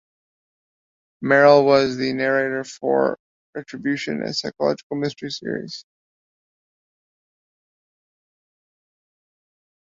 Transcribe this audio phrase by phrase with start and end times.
[1.21, 3.19] Merrill was the narrator for
[3.53, 5.85] "Retribution", a "psychological mystery series.